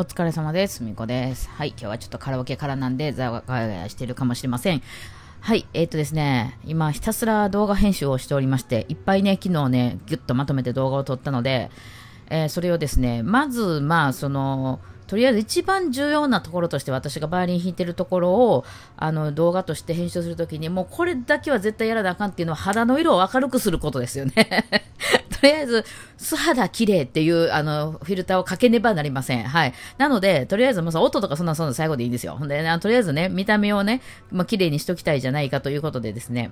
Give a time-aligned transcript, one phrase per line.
[0.00, 0.82] お疲れ様です。
[0.82, 1.50] みこです。
[1.50, 4.82] はい、今日はちょっとカラオケからなんで、ざわがやしてるかもしれません。
[5.40, 11.70] はい、えっ、ー、とですね、今ひたすら動画編集をしておりまして、いっぱいね、昨日ね、ぎゅっとまとめて動画を撮ったので、
[12.30, 18.64] えー、それをですね、まず、まあ、その、とりあえず一番重要なところとして私がバイオリン弾いてるところを
[18.96, 24.32] あの動画として編集するときにもうこれだけは絶対やらなあかんっていうのは肌の色を明るくすることですよね
[25.40, 25.84] とりあえず
[26.18, 29.44] 素肌綺麗っていうあのフィルターをかけねばなりません。
[29.44, 29.72] はい。
[29.96, 32.36] なので、とりあえずもう音とかそんなそんな最後でいいんですよ。
[32.36, 36.50] ほんで、ね、とりあえずね、見た目をね、まあ、綺麗にしときたいじゃないかということでですね。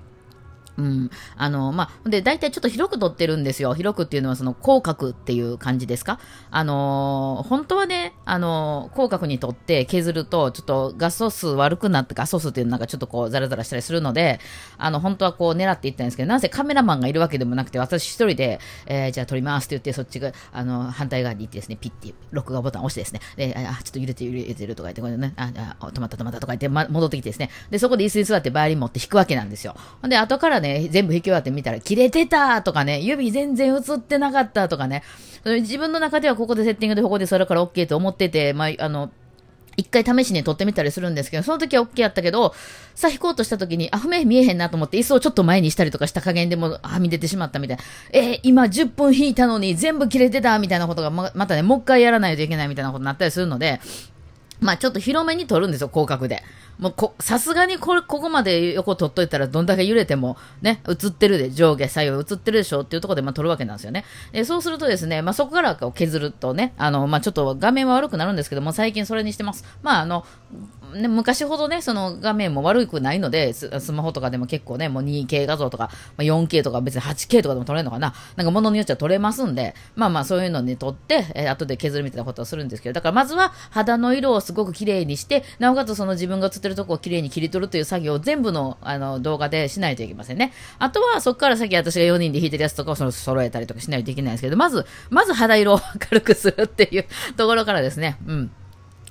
[0.77, 1.11] うん。
[1.37, 3.73] あの、まあ、で、大体ちょっと広く撮ってるんですよ。
[3.73, 6.19] 広くっていうのはその広角っていう感じですか？
[6.51, 14.39] あの本当はね、あの広角に撮って削ると、ちょっと画素数悪くなって、画素数っていうのなんかちょっとこうザラザラしたりするので、
[14.77, 29.75] あの、本当はこう狙っていったんですけど、なぜカメラマンがいるわけでもなくて、私一人で、えー、じゃあ撮りますって言って、そっちが、あの、反対側に行ってですね、ピッて、録画ボタンを押してですね、で、あ、ちょっと揺れて揺れてるとか言って、これね、あ、あ止まった止まったとか言って、ま、戻ってきてですね、で、そこで椅子に座ってバイオリン持って弾くわけなんですよ。
[30.03, 35.03] で、後からね、全部弾き終わってって見たら切れてたとかね、指全然映ってなかったとかね、
[35.43, 39.11] 自分の中ではここでセッティングでここでそれから OK と思ってて、まあ、あの、
[39.77, 42.53] 一回試しに撮ってみたりするんですけど、その時は OK やったけど、
[42.95, 47.83] さあ弾こうとした時に、あ、不明見えへんなと思って、椅子をちょっと前にしたりとかした加減でもはみ出てしまったみたいな。
[48.11, 53.79] えー、今10分弾いたのに全部切れてたみたいなことがままたね、もう一回やらないといけないみたいなことになったりするので、
[54.59, 56.43] まあちょっと広めに撮るんですよ、広角で。
[56.79, 64.05] もう、さすがにこ、ここまで横取っといたらどんだけ揺れてもね、映ってるで、上下左右映ってるでしょっていうところでまあ撮るわけなんですよね。
[64.31, 69.65] えそうするとですね、まあそこから削るとね、あの、まあちょっと画面は悪くなるんですけども、最近それにしてます。
[69.83, 70.25] まああの、
[70.89, 78.13] ね、昔ほどね、その画面も悪くないのでス、スマホとかでも結構ね、もう 2K 画像とか、まあ、4K とか別に 8K とかでも撮れるのかな。
[78.35, 90.53] なんか物によっては撮れますんで、まあまあそういうのに撮って、えー、後で削るみたいなことをするんですけど、だからまずは肌の色をすごく綺麗にして、なおかつその自分が映ってるとこを綺麗に切り取るという作業を全部のあの動画でしないといけませんね。
[90.79, 95.79] あとはそこから先私が4人で弾いてるやつとかをその揃えたりとかしないといけないんですけど、まず、まず肌色を
[96.11, 98.51] 明るくするっていうところからですね、うん。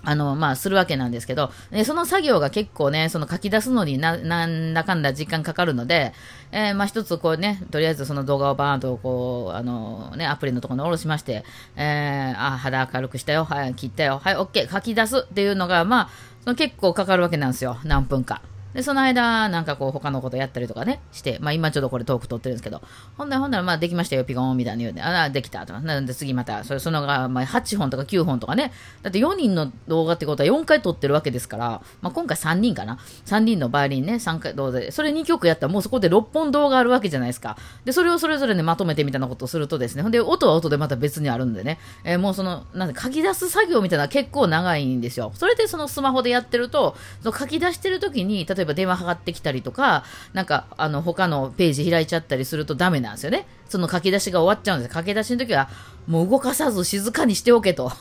[0.09, 6.15] あの、まあ、するわけなんですけど、ね、その作業が結構ね、その書き出すのにな、なんだかんだ時間かかるので、
[6.51, 11.45] えー、まあ、一つこうね、とりあえずその動画をバーンとこう、あの、ね、アプリのところに下ろしまして、
[11.77, 16.09] えー、あ、肌明るくしたよ、はい、切ったよ、はい、OK、書き出すっていうのが、まあ、
[16.43, 18.41] その結構かかるわけなんですよ、何分か。
[18.75, 22.83] で、その間、なんかこう、他のことやったりとかね、して、まあ今ちょっとこれトーク撮ってるんですけど、
[23.17, 37.57] ほんなら、ほんなら、まあできましたよ、ピコンみたいに言うて、ああ、できたと、なんで次また、それ、そのが、まあ8本とか9本とかね、だって4人の動画ってことは4回撮ってるわけですから、まあ今回3人かな、3人のバイオリンね、3回動画で、それ2曲やったらもうそこで6本動画あるわけじゃないですか。
[37.85, 45.33] で、それをそれぞれね、まとめてみたいなことをするとですね、ほんで、音は音でまた別にあるんでね、えー、もうその、なんで書き出す作業みたいな結構長いんですよ。
[45.35, 53.47] それでそのスマホでやってると、その書き出してる時に、例えば例えば電話かかってききたりとか、なんか、あの、他のページ開いちゃったりするとダメなんですよね。
[53.69, 54.95] その書き出しが終わっちゃうんです。
[54.95, 55.69] 書き出しの時は、
[56.07, 57.93] もう動かさず静かにしておけと。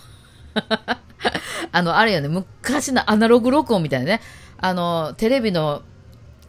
[1.72, 4.22] あの、あれよね、昔のアナログ録音みたいなね、
[4.58, 5.84] あの、テレビの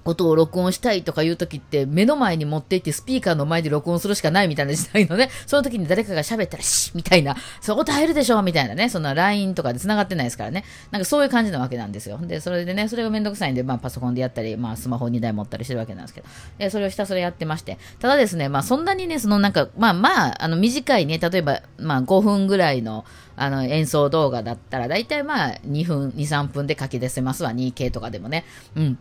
[0.08, 10.64] 音を録音したいとかいう時って、目の前に持っていってスピーカーの前で録音するしかないみたいな時代のね、 その時に誰かが喋ったらシッみたいな、 そう、音入るでしょみたいなね、そんな LINE とかで繋がってないですからね。
[10.90, 12.18] なんかそういう感じなわけなんですよ。
[12.22, 16.26] で、それでね、それがめんどくさいんで、まあパソコンでやったり、まあスマホ2台持ったりしてるわけなんですけど、
[16.58, 17.78] で、それをひたすらやってまして。
[18.00, 23.04] ただですね、まあそんなにね、そのなんか、まあまあ、あの短いね、例えば、まあ5分ぐらいの、
[23.36, 28.44] あの演奏動画だったら、だいたいまあ2分、2、3分で書き出せますわ、2K とかでもね。
[28.74, 28.98] うん。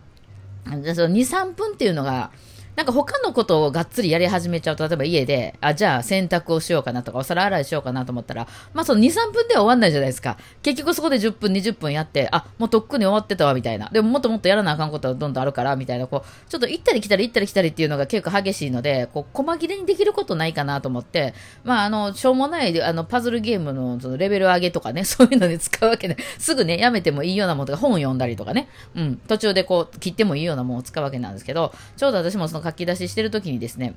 [0.70, 2.32] 2、3分っていうのが、
[2.78, 10.38] なんか他のことをがっつりやり始めちゃうと、例えば家で、あ、じゃあ洗濯をしようかなとか、お皿洗いしようかなと思ったら、まあその2、3分では終わんないじゃないですか。
[10.62, 13.90] 結局そこで10分、20分やって、あ、もうとっくに終わってたわ、みたいな。
[13.90, 21.34] でももっともっとやらなあかんことはどんどんあるから、みたいな、こう、ちょっと行ったり来たり行ったり来たりっていうのが結構激しいので、こう、細切れにできることないかなと思って、
[21.64, 33.96] まああの、しょうもない、あの、パズルゲームのそのレベル上げとかね、 そういうのに使うわけで、すぐね、やめてもいいようなものとか、本を読んだりとかね、うん、途中でこう、切ってもいいようなものを使うわけなんですけど、ちょうど私もその書き出ししてる時にですね、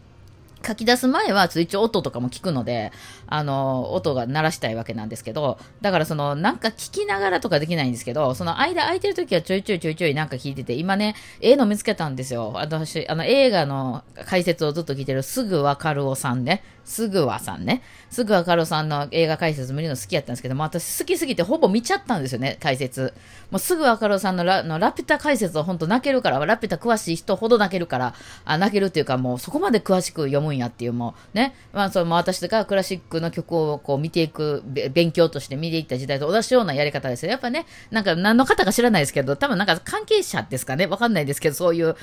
[0.67, 2.93] 書き出す前は、一応音とかも聞くので、
[3.27, 12.53] あの、音が鳴らしたいわけなんですけど、だからその、なんか聞きながらとかできないんですけど、その間空いてる時はちょいちょいちょいちょいなんか聞いてて、今ね、ええの見つけたんですよ。
[12.55, 16.63] 私、あの、映画の解説をずっと聞いてる、すぐわかるおさんね。
[16.85, 17.83] すぐわさんね。
[18.11, 23.15] すぐわかるおさんの映画解説見るの好きやったんですけども、私好きすぎてほぼ見ちゃったんですよね、解説。
[23.51, 28.15] もうすぐわかるおさんのラのラピュタ解説を本当泣けるから、ラピュタ詳しい人ほど泣けるから、
[28.45, 34.63] あ泣けるっていうかもうそこまで詳しく読むんやっていうもうね、まあその私がクラシックの曲をこう見ていく、
[34.93, 37.31] 勉強として見ていった時代と同じようなやり方ですよ。
[37.31, 41.97] やっぱね、なんか何の方か知らないですけど、多分なんか関係者ですかね、わかんないですけど、そういう、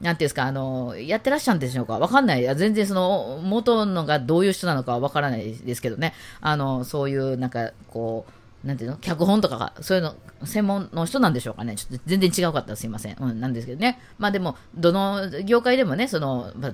[0.00, 2.56] なんていうんですか、あの、やってらっしゃるんでしょうかわかんない。
[2.56, 6.12] 全然その、元のがどういう人なのかわからないですけどね。
[6.40, 8.96] あの、そういう、なんか、こう、なんていうの？
[8.96, 10.14] 脚本とかが、そういうの、
[10.44, 11.74] 専門の人なんでしょうかね。
[11.74, 13.16] ちょっと全然違うかったらすいません。
[13.18, 13.98] うん、なんですけどね。
[14.18, 16.72] まあでも、どの業界でもね、その、ま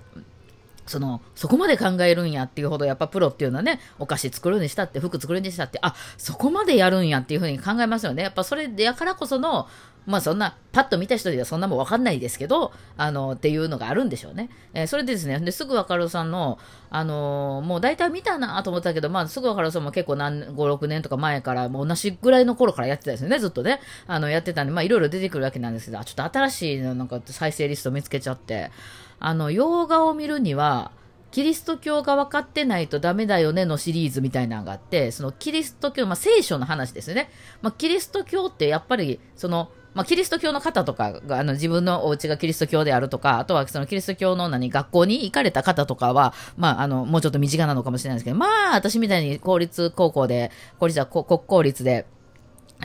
[0.89, 8.23] その、そこまで考えるんやっていうほど、やっぱプロっていうのはね、お菓子作るにしたって、服作るにしたって、あ、そこまでやるんやっていうふうに考えますよね。
[8.23, 9.69] やっぱそれでやからこその、
[10.09, 14.49] まあそんな、パッと見た人ではそんなもんわかんないですけど、あの、っていうのがあるんでしょうね。
[14.73, 16.59] えー、それでですね、ですぐわかるさんの、
[16.89, 23.81] あのー、もう大体見たなと思ったけど、まあすぐわかるさんも結構何、5、6年とか前から、もう同じぐらいの頃からやってたですよね、ずっとね。
[24.07, 28.71] あの、やってたんで、まあいろいろ出てくるわけなんですけど、あ、ちょっと新しいのなんか再生リスト見つけちゃって、
[29.21, 30.93] あの、洋画を見るには、
[31.31, 37.31] キリスト教が分かってないとダメだよねのシリーズみたいなのがあって、そのキリスト教、まあ聖書の話ですよね。
[37.61, 52.07] まあキリスト教ってやっぱり、その、まあ、キリスト教の方とかが、あの、自分のお家がキリスト教であるとか、あとはそのキリスト教の何、学校に行かれた方とかは、まあ、あの、もうちょっと身近なのかもしれないですけど、まあ、私みたいに公立高校で、公立は国公立で、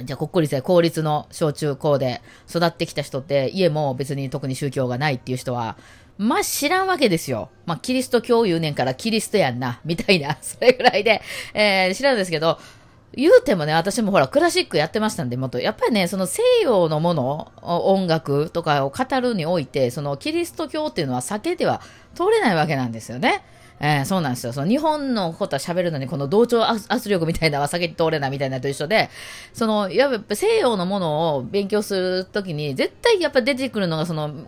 [0.01, 5.78] じゃあ国公立で公立の小中高で育ってきた人って、家も別に特に宗教がないっていう人は、
[6.18, 7.50] まあ知らんわけですよ。
[7.66, 11.22] まあキリスト教言うねんからキリストやんな、みたいな、 それぐらいで、
[11.54, 12.60] えー、知らんですけど、
[13.16, 21.81] 言うてもね、私もほら、クラシックやってましたんで、もっと、やっぱりね、その西洋のもの、音楽とかを語るにおいて、そのキリスト教っていうのは避けては
[22.16, 23.44] 通れないわけなんですよね。
[23.80, 24.54] えー、そうなんですよ。
[24.54, 29.10] その日本のことは喋るのに、この同調圧力みたいなのは避けて通れないみたいなと一緒で、
[29.54, 34.46] その、やっぱ西洋のものを勉強するときに、絶対やっぱ出てくるのが、その根、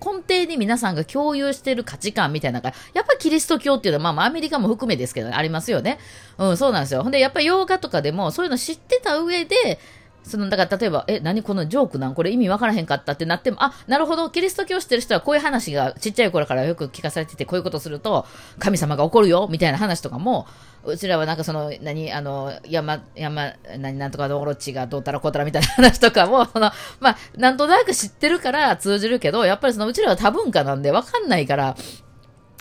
[0.00, 5.98] 根底に皆さんが共有してる価値観みたいなのが、やっぱキリスト教っていうのは、まあまあアメリカも含めですけど、ね、ありますよね。
[6.36, 7.02] うん、そうなんですよ。
[7.02, 9.78] ほんで、やっぱ洋画とかでも、そういうの知ってた上で、
[10.22, 12.14] その、だから例えば、え、何このジョークなん？
[12.14, 18.26] これ意味わからへんかったってなっても、あ、なるほど、キリスト教してる人はこういう話がちっちゃい頃からよく聞かされてて、こういうことすると、
[18.58, 20.46] 神様が怒るよ、みたいな話とかも、
[20.84, 26.70] うちらはなんかその、何、あの、山、山、何、なんとか道路地がどうたらこうたらみたいな話とかも、 その、
[27.00, 31.76] まあ、なんとなく知ってるから通じるけど、やっぱりその、うちらは多文化なんでわかんないから、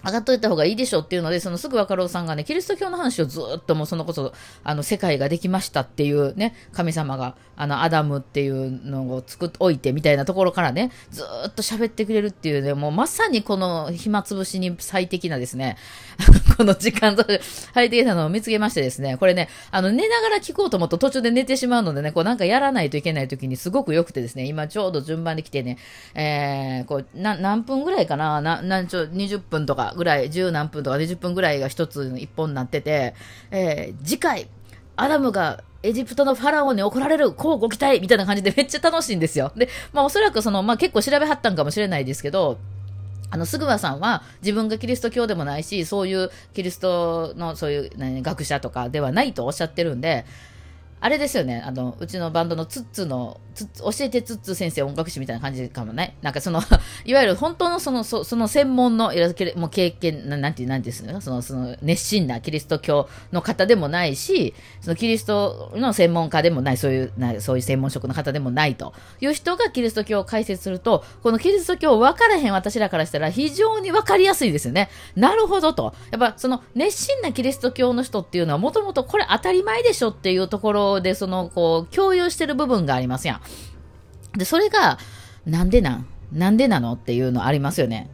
[0.05, 4.33] 上がっといた方がいいでしょうっていうので、そのすぐ若郎さんがね、キリスト教の話をずっともうそのこそ、
[4.63, 15.77] あの、世界ができましたっていうね、神様が、あの、アダムっていうのを作っておいてみたいなところからね、ずっと喋ってくれるっていうね、もうまさにこの暇つぶしに最適なですね、
[16.57, 17.25] この時間と
[17.73, 25.77] 最適なのを見つけましてですね、これね、あの、寝ながら聞こうと思うと途中で寝てしまうのでね、こうなんかやらないといけない時にすごく良くてですね、今ちょうど順番で来てね、
[26.13, 33.13] えー、こう、な、何分ぐらいかな、な、なんちょ、20分とかぐらい、10何分とか20分ぐらいが一つ一本になってて、
[33.51, 34.47] えー、次回、
[34.95, 39.51] アダムがエジプトのファラオに怒られる、こうご期待みたいな感じで めっちゃ楽しいんですよ。
[39.55, 42.57] で、まあおそらくその、まあ結構調べはったんかもしれないですけど、
[43.29, 50.25] あの、すぐわさんは自分がキリスト教でもないし、そういうキリストのそういう、ね、学者とかではないとおっしゃってるんで、
[50.99, 56.17] あれですよね、あの、うちのバンドのツッツの、ツ教えてツッツ先生音楽史みたいな感じかもね。
[56.21, 56.61] なんかその
[57.05, 59.11] いわゆる本当のその、そその専門の、
[59.55, 74.89] もう経験、ななんて、なんですか、その、その、熱心なキリスト教の方でもないし、そのキリストの専門家でもない、そういう、なそういう専門職の方でもないという人がキリスト教を解説すると、このキリスト教分からへん私らからしたら非常に分かりやすいですよね。
[75.15, 75.93] なるほどと。
[76.11, 83.41] やっぱその熱心なキリスト教の人っていうのはもともとこれ当たり前でしょっていうところで、その、こう、共有してる部分がありますや
[84.35, 84.37] ん。
[84.37, 84.97] で、それが、
[85.45, 86.05] なんでなん？
[86.31, 88.09] なんでなのっていうのありますよね。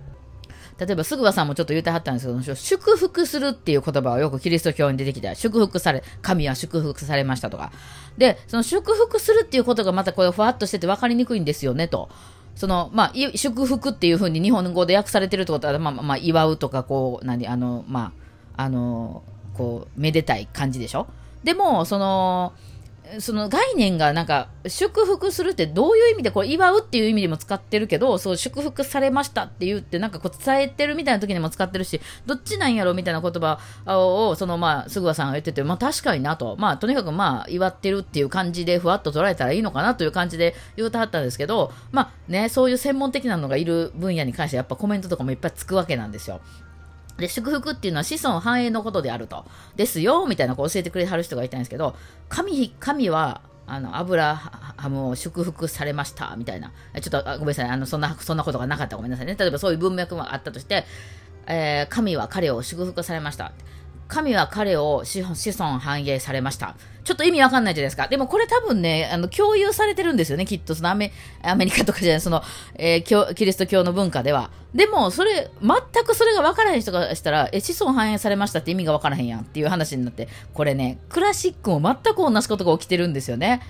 [0.80, 5.34] 例えば、すぐばさんもちょっと言ってはったんですけど、祝福するっていう言葉はよくキリスト教に出てきた。
[5.36, 7.72] 祝福され、神は祝福されましたとか。
[8.18, 12.10] で、その祝福するっていうことがまたこれふわっとしてて分かりにくいんですよね、と。
[12.56, 18.14] その、まあ、祝福っていうふうに日本語で訳されてるってことは、まあ、まあ、祝うとか、こう、何、あの、ま
[18.56, 19.24] あ、あの、
[19.56, 21.08] こう、めでたい感じでしょ？
[21.44, 22.54] でも、その、
[23.20, 36.56] その概念がなんか、祝福するってどういう意味で、これ祝うっていう意味でも使ってるけど、そう、祝福されましたって言って、なんかこう伝えてるみたいな時にも使ってるし、どっちなんやろみたいな言葉を、そのまあ、すぐわさんが言ってて、まあ確かになと。
[36.58, 46.42] まあとにかくまあ、祝ってるっていう感じでふわっと捉えたらいいのかなという感じで言うてはったんですけど、まあね、そういう専門的なのがいる分野に関してやっぱコメントとかもいっぱいつくわけなんですよ。
[47.18, 49.46] で、祝福っていうのは子孫繁栄のことであると。
[49.76, 51.96] ですよ、みたいなこう教えてくれはる人がいたんですけど、
[52.30, 56.72] 神、神は、あの、アブラハムを祝福されました、みたいな。
[57.02, 57.70] ちょっと、ごめんなさい。
[57.70, 58.98] あの、そんな、そんなことがなかった。
[58.98, 59.36] ごめんなさいね。
[59.38, 60.86] 例えばそういう文脈もあったとして、
[61.48, 63.54] えー、神は彼を祝福されました。
[64.08, 66.76] 神は彼を子孫繁栄されました。
[67.04, 68.08] ちょっと意味わかんないじゃないですか。
[68.08, 70.74] でもこれ多分ね、あの、共有されてるんですよね、きっと。
[70.74, 72.42] そのアメ、アメリカとかじゃない、その、
[72.76, 74.52] えー、キリスト教の文化では。
[74.74, 83.62] でも、それ、全くそれがわからへん人がしたら、え、子孫繁栄されましたって意味がわからへんやんっていう話になって、これね、クラシックも全く同じことが起きてるんですよね。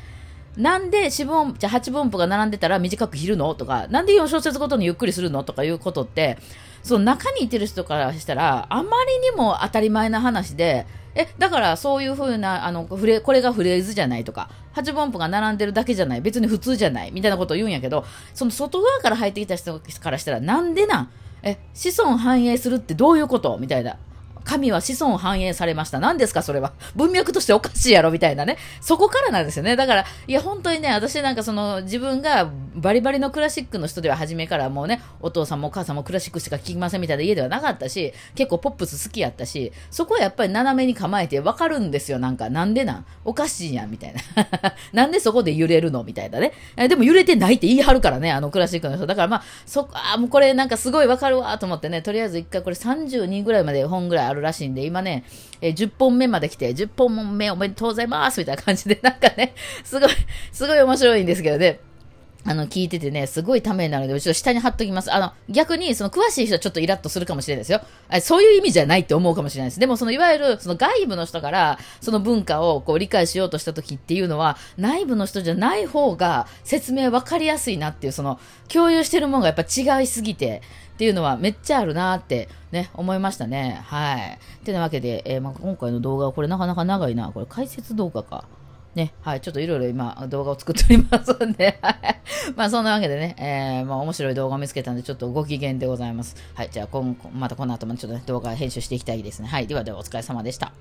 [0.58, 3.56] なんで四分、じゃ8分符が並んでたら短く切るの？
[3.56, 5.44] とか、なんで4小節ごとにゆっくりするの？
[5.44, 6.38] とかいうことって、
[6.84, 21.10] その中にいてる人からしたら、あまりにも当たり前な話で、え、だからそういうふうな、あの、フレ、これがフレーズじゃないとか、8分音符が並んでるだけじゃない、別に普通じゃない、みたいなことを言うんやけど、その外側から入ってきた人からしたら、なんでなん？
[21.44, 23.58] え、子孫繁栄するってどういうこと？
[23.60, 23.98] みたいな。
[24.44, 26.00] 神は子孫繁栄されました。
[26.00, 26.74] 何ですかそれは。
[26.96, 28.58] 文脈としておかしいやろみたいなね。
[28.82, 29.76] そこからなんですよね。
[29.76, 42.20] だから、いや、本当にね、私なんかその、自分がバリバリのクラシックの人では初めからもうね、お父さんもお母さんもクラシックしか聴きませんみたいな家ではなかったし、結構ポップス好きやったし、そこはやっぱり斜めに構えてわかるんですよ。
[42.20, 43.06] なんか、なんでなん？
[43.26, 44.22] おかしいやん、みたいな。
[44.94, 46.54] なんでそこで揺れるのみたいなね。
[46.76, 49.06] でも揺れてないって言い張るからね、あのクラシックの人。
[49.06, 55.24] だからまあ、そこ、あ、もうこれなんかすごいわかるわと思ってね、とりあえず一回これ32ぐらいまで本ぐらいあるらしいんで、今ね、
[55.62, 60.10] えー、10本目まで来て、10本目おめでとうございますみたいな感じで、なんかね、すごい、
[60.52, 61.80] すごい面白いんですけどね。
[62.46, 65.14] あの、聞いててね、すごいためになるので、ちょっと下に貼っときます。
[65.14, 67.82] あの、逆に、その詳しい人はちょっとイラッとするかもしれないですよ。
[68.22, 69.80] そういう意味じゃないって思うかもしれないです。
[69.80, 80.62] でも、その、いわゆる、その外部の人から、その文化をこう理解しようとした時っていうのは、内部の人じゃない方が説明分かりやすいなっていう、その、共有してるものがやっぱ違いすぎて、
[80.94, 83.82] っていうのはめっちゃあるなってね、思いましたね。
[83.86, 84.40] はい。
[84.62, 87.32] ってなわけで、えー、まあ、今回の動画はこれなかなか長いな。
[87.32, 88.46] これ解説動画か。
[88.96, 92.22] ね、はい、ちょっといろいろ今動画を作っておりますんで、はい。
[92.56, 96.36] まあそんなわけでね、えー、まあ面白い動画を見つけたんでちょっとご機嫌でございます。
[96.54, 99.48] はい、じゃあ今またこの後もちょっと、ね、動画編集していきたいですね。
[99.48, 100.74] はい、ではではお疲れ様でした。